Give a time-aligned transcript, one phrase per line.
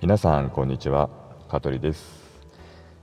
[0.00, 1.10] 皆さんこんにちは。
[1.48, 2.22] 香取です、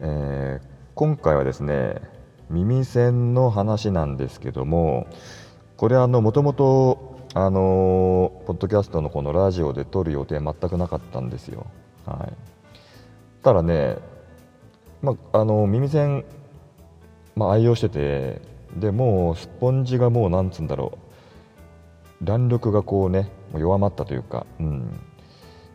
[0.00, 0.66] えー、
[0.96, 2.02] 今回はですね
[2.48, 5.06] 耳栓の話なんですけども
[5.76, 11.68] これあのもともとあのポッドキャストのこのラジオで撮る予定全くなかったんですよ。
[12.06, 12.32] はい。
[13.44, 13.96] ただね
[15.00, 16.24] まあの耳栓
[17.36, 18.42] まあ、愛用してて
[18.74, 20.98] でもうスポンジがもうなんつうんだろ
[22.20, 22.24] う。
[22.24, 25.00] 弾力がこうね弱まったというか、うん、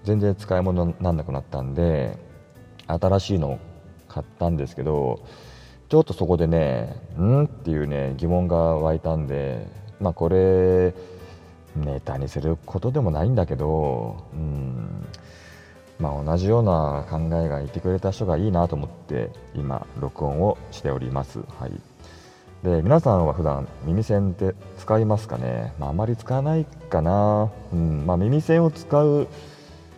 [0.05, 2.17] 全然使い物にならなくなったんで
[2.87, 3.59] 新しいのを
[4.07, 5.19] 買ったんですけど
[5.89, 9.67] ちょっとそこでねんっていうね疑問が湧いたんで
[9.99, 10.93] まあこれ
[11.75, 15.07] ネタにすることでもないんだけどうん
[15.99, 21.39] まあ同じような考えがいてくれた人がいいなと思って今録音をしております。
[21.59, 21.71] はい。
[22.63, 29.27] で皆さんは普段耳栓って使いますかね、まあ、あまり使わないかな、うんまあ、耳栓を使う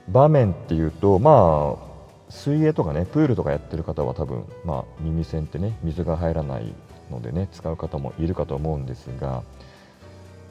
[0.10, 6.74] 場面っていうとまあ水泳とかねプールとかやってる方は多分、まあ、耳栓ってね水が入らない
[7.10, 9.44] のでね使う方もいるかと思うんですが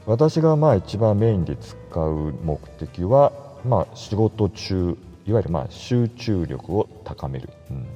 [0.06, 3.32] 私がまあ一番メインで使う目的は、
[3.64, 7.86] まあ、仕事中いわゆるまあ集中力を高める、うん。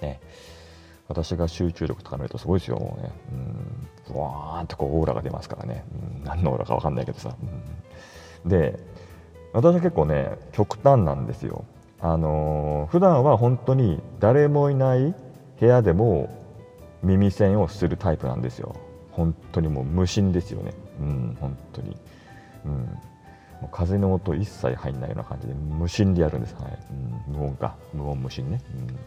[0.00, 0.20] ね、
[1.08, 3.10] 私が集中力高めるとすごいですよもうね、
[4.10, 5.84] うん、わーってこうオーラが出ますからね、
[6.18, 7.34] うん、何のオーラか分かんないけどさ、
[8.44, 8.78] うん、で
[9.52, 11.64] 私は結構ね極端なんですよ。
[12.00, 15.14] あのー、普段は本当に誰もいない
[15.60, 16.28] 部屋でも
[17.02, 18.74] 耳栓をするタイプなんですよ。
[19.12, 20.72] 本当にもう無心ですよね。
[21.00, 21.96] うん本当に。
[22.64, 22.88] うん。
[23.70, 26.78] 風の音一切入んないような感じで無心でやるんです、はい。
[27.28, 27.76] うん、無音か。
[27.92, 28.98] 無音無心ね、うん、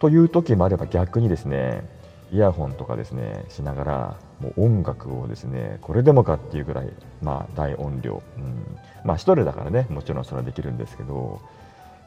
[0.00, 1.84] という時もあれば逆にですね
[2.32, 6.88] イヤホンとかですねしながらもう音楽をですねこれでもかっていうぐらい、
[7.22, 11.40] まあ、大音量、うん、まあ一人だからねもちろんそれはできるんですけど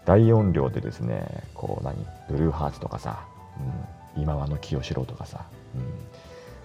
[0.06, 1.95] 大音量でですねこう何？
[2.30, 3.25] ブルーハーツとかさ、
[4.16, 5.45] うん、今和の清志郎とかさ、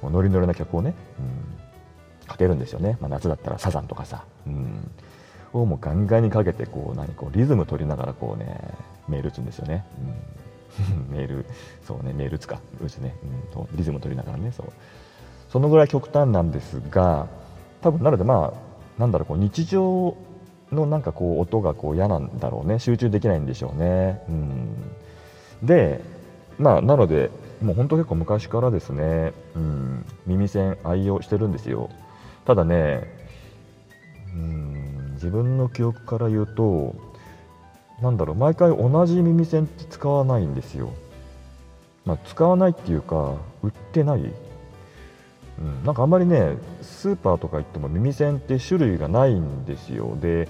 [0.02, 4.90] うん、もうノリノリな曲をね、うん、かけるんですよね、まあ、夏だったらサザンとかさ、うん、
[5.52, 7.14] をもうガンガンにかけてこう何？
[7.14, 8.74] こうリズム取りながらこうね
[9.08, 9.84] メール打つんですよね。
[9.98, 10.48] うん。
[11.10, 11.46] メール、
[11.86, 13.16] そうね、メール打つか、打つね、
[13.56, 14.72] うん、リズム取りながらね、そう。
[15.48, 17.26] そのぐらい極端なんですが、
[17.80, 20.16] 多分なので、まあ、なんだろう、こう日常
[20.72, 24.22] のなんかこう音がこう嫌なんだろうね、集中できないんでしょうね。
[24.28, 26.00] うん、で、
[26.58, 27.30] まあ、なので、
[27.62, 31.88] もう本当結構昔からですね、うん、耳栓愛用してるんですよ。
[32.44, 33.04] ただね、
[34.34, 36.94] うん、自分の記憶から言うと、
[38.00, 40.92] なんだろう毎回同じ耳栓って使わないんですよ、
[42.04, 44.32] まあ、使わないっていうか売ってない、
[45.84, 50.16] なんかあんまりねスーパーとか行っても耳栓って種類がないんですよ。
[50.20, 50.48] で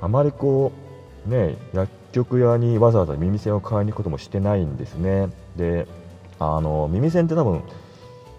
[0.00, 0.72] あまりこ
[1.26, 5.28] うね薬局屋にわざわざ耳栓を買いに行くこともしてないんですね。
[5.56, 5.86] で
[6.38, 7.62] あの耳栓って多分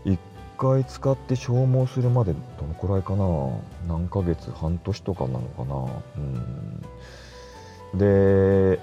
[0.06, 0.18] 1
[0.58, 3.26] 回使って消耗するまでどのくらいかな？
[3.88, 4.52] 何ヶ月？
[4.52, 5.76] 半年とかなのかな？
[7.94, 8.00] うん。
[8.00, 8.80] で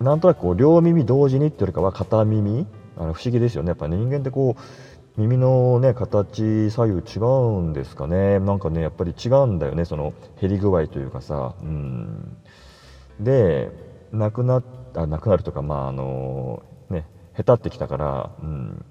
[0.00, 2.66] なんとなくこう両耳同時にっていうよりかは片耳？
[2.96, 3.68] あの不思議ですよね。
[3.68, 4.60] やっぱ人間ってこう
[5.16, 8.40] 耳のね形左右違うんですかね。
[8.40, 9.84] なんかねやっぱり違うんだよね。
[9.84, 11.54] その減り具合というかさ。
[11.62, 12.36] うん。
[13.20, 13.70] で
[14.12, 14.62] なくな
[14.94, 17.06] あなくなるとかまああのね
[17.36, 18.84] 下手ってきたから、うん、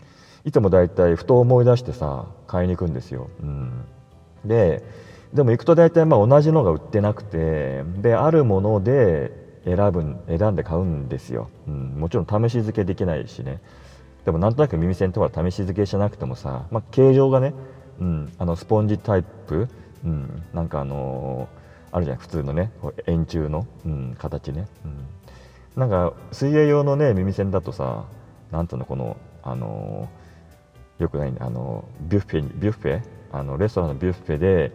[0.46, 3.86] いつもだいたいふと思い出してさ買いに行くんですよ、うん、
[4.46, 4.84] で
[5.34, 9.32] でも行くと大体まあ同じのが売ってなくてであるもので
[9.64, 13.62] 選ぶ選んで買うんですよ、うん、もちろん試し付けできないしね。
[14.26, 17.54] でもなんとなく耳栓とか試し付けしなくてもさ、まあ、形状がね、
[18.00, 19.68] うん、あのスポンジタイプ、
[20.06, 22.72] うん、なんかあのー、あるじゃん普通のね
[23.08, 25.06] 円柱の、うん、形ね、うん、
[25.76, 28.06] なんか水泳用のね耳栓だとさ
[28.52, 33.02] なんとのこのあのー、よくないあのビュッフェビュッフェ？
[33.32, 34.72] あのレストランのビュッフェで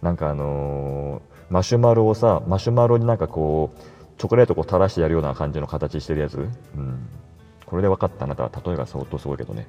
[0.00, 3.80] なんかあのー、マシュマロをさマシュマロになんかこう
[4.18, 6.40] チョコレートを垂らしてやるような感じの形してるやつ、う
[6.80, 7.06] ん、
[7.72, 9.66] これで分かったあなたは例えが相当すごいけどね、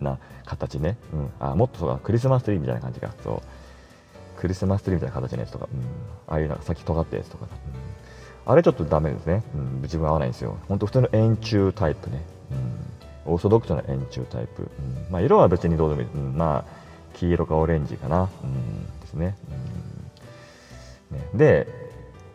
[0.00, 3.14] うん、な形ね、うん、あもっとそうクリスマスツリーみたいな感じか。
[3.22, 4.40] そう。
[4.40, 5.80] クリスマスツリーみたいな形のやつとか、うん、
[6.26, 7.46] ああいうなんか先尖ったやつとか、
[8.44, 10.58] うん、あれちょっとダメですね、うん、自分合わないんですよ。
[10.68, 12.22] 本当普通の円柱タイプね、
[13.26, 15.12] うん、オーソドックスな円柱タイプ、うん。
[15.12, 19.36] まあ、色は別にどうでもいい、うん、まあ黄色かオレンジかな、うん、ですね,、
[21.12, 21.28] うん、ね。
[21.34, 21.68] で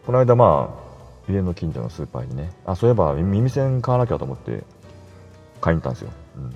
[0.05, 0.90] この間まあ
[1.29, 2.51] 家の近所のスーパーにね。
[2.65, 4.63] あそういえば耳栓買わなきゃと思って
[5.61, 6.55] 買いに行ったんですよ、うん、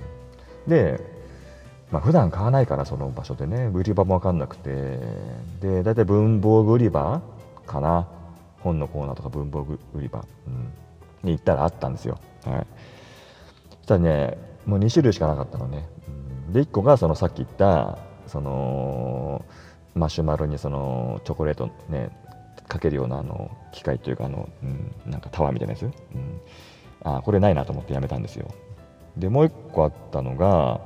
[0.68, 1.00] で、
[1.90, 3.70] まあ普段買わないからその場所でね。
[3.72, 4.98] 売り場も分かんなくて。
[5.60, 7.22] で大体文房具売り場
[7.66, 8.08] かな。
[8.60, 10.72] 本のコーナーとか文房具売り場、うん、
[11.22, 12.18] に行ったらあったんですよ。
[12.44, 12.66] はい、
[13.70, 15.86] そしたらねもう2種類しかなかったのね。
[16.50, 19.44] で1個がそのさっき言ったその
[19.94, 22.10] マシュマロにそのチョコレートね
[22.68, 25.92] かけるようなあの機械というかあの、うん、なんかタワーみたいなやつ、うん、
[27.04, 28.52] あこれないなと思ってやめたんですよ。
[29.16, 30.80] でもう1個あったのが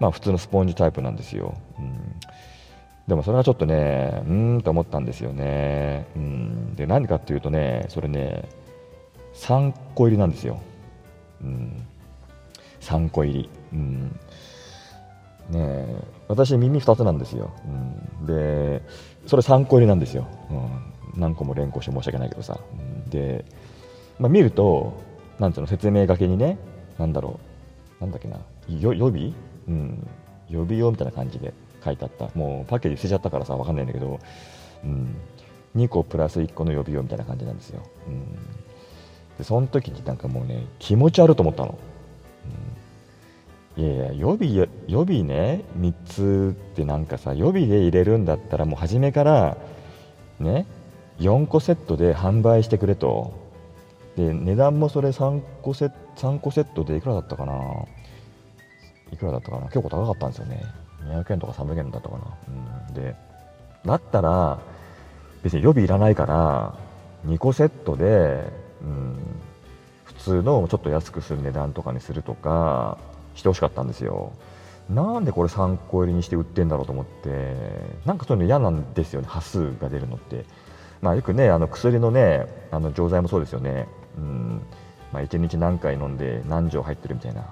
[0.00, 2.14] まあ普通のスポンジタイプなんですよ、うん、
[3.06, 8.48] でもそれはちょっとねうーんと思ったんですよね、うん、で何かっていうとねそれね
[9.34, 10.60] 3個入りなんですよ、
[11.42, 11.86] うん、
[12.80, 14.18] 3個入り、うん。
[15.50, 15.86] ね
[16.26, 18.82] 私耳2つなんですよ、うん、で
[19.26, 22.58] それ3個入りなんですよ、うん、何個も連呼して申し訳ないけどさ、
[23.08, 23.44] で、
[24.18, 24.94] まあ、見ると
[25.38, 26.56] なんつうの説明書きにね
[26.98, 27.38] なんだろ
[28.00, 28.38] うなんだっけな
[28.68, 29.32] 予備？
[29.68, 30.08] うん。
[30.48, 31.52] 予備用みたいな感じで
[31.84, 32.30] 書いてあった。
[32.34, 34.18] もうパッケージ捨てちゃったからさ分かんないんだけど、
[34.82, 35.14] うん、
[35.76, 38.24] 2個プラス1個の予備用みたいな感じなんですよ、うん、
[39.36, 41.78] でその時になんかもうね気持ち悪いと思ったの、
[43.76, 49.58] いやいや予備予備ね3つってなんかさ予備で入れるんだったらもう初めから
[50.40, 50.64] ね
[51.18, 53.32] 4個セットで販売してくれと。
[54.16, 57.54] で値段もそれ3個セ3個セットでいくらだったかな。
[59.12, 59.66] いくらだったかな。
[59.66, 60.62] 結構高かったんですよね。
[61.04, 62.24] 200円とか300円だったかな、
[62.88, 63.14] うん、で
[63.84, 64.58] だったら
[65.42, 66.74] 別に予備いらないから
[67.26, 69.16] 2個セットで、うん、
[70.04, 72.98] 普通のちょっと安くする値段とかにするとか
[73.34, 74.32] してほしかったんですよ。
[74.90, 77.54] なんでこれ3個入りにして売ってんだろうと思って
[78.06, 80.44] なんかそういうの嫌なんですよね端数が出るのって。
[81.00, 84.62] まあ、よくねあの薬のねあの錠剤もそうですよね、うん。
[85.12, 87.44] まあ、1日何回飲んで何錠入ってるみたいな。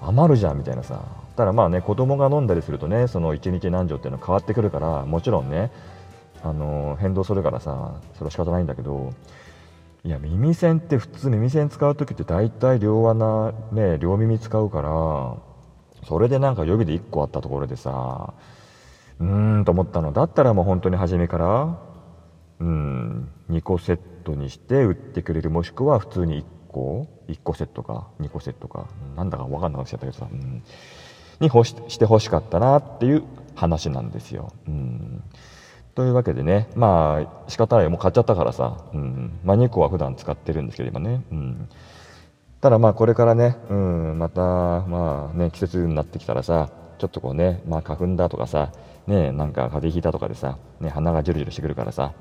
[0.00, 1.02] 余るじゃんみたいなさ。
[1.38, 5.70] ただまあね子供が飲んだりするとねその1日何錠っていうのは変わってくるからもちろんね
[6.42, 9.12] あの変動するからさそれは仕方ないんだけど
[10.02, 15.36] いや耳栓って普通耳栓使う時って大体両穴ね両耳使うから
[16.08, 18.34] それでなんか予備で1個あったところでさ
[19.20, 20.12] うーんと思ったの。
[20.12, 21.78] だったらもう本当に初めから
[22.60, 23.28] うん。
[23.50, 28.88] 2個セットにして売ってくれるもしくは普通に1個？1個セットか？2個セットか？
[29.16, 30.62] なんだか分かんなくなっちゃったけどさ、うん、
[31.40, 33.22] にししてほしかったなっていう
[33.54, 34.52] 話なんですよ。
[34.66, 35.22] うん。
[35.94, 37.88] というわけでね、まあ仕方ない。
[37.88, 39.38] もう買っちゃったからさ、うん。
[39.44, 41.68] まあ、2個は普段使ってるんですけど今ね、うん、
[42.60, 48.72] ただまあこれからね、うん、またまあね季節になってきたらさちょっとこうね、まあ、花粉だとかさ、
[49.08, 52.12] ね、なんか風邪ひいたとかでさ、ね、鼻がジュルジュルしてくるからさ、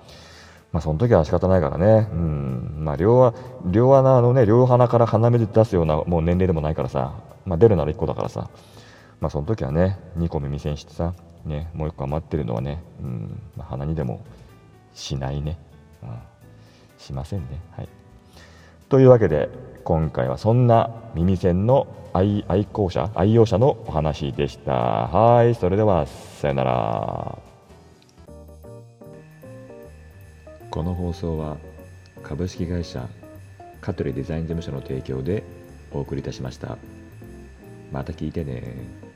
[0.71, 2.75] まあ、その時は仕方ないからね、うん。
[2.79, 3.33] まあ、両
[3.65, 7.13] 両穴のね両鼻から鼻水出すようなもう年齢でもないからさ、
[7.45, 8.49] まあ、出るなら1個だからさ、
[9.19, 11.13] まあ、その時はね2個耳栓してさ
[11.45, 13.41] ね、もう一個余ってるのはね、うん。
[13.55, 14.25] まあ、鼻にでも
[14.93, 15.57] しないね、
[16.03, 16.09] うん、
[16.97, 17.61] しませんね。
[17.71, 17.89] はい、
[18.89, 19.49] というわけで
[19.87, 24.73] 今回はそんな耳栓の愛愛好者愛用者のお話でした。
[24.73, 27.37] はいそれではさよなら。
[30.69, 31.55] この放送は
[32.21, 33.07] 株式会社
[33.79, 35.45] 香取デザイン事務所の提供で
[35.93, 36.77] お送りいたしました。
[37.89, 39.06] また聞いてね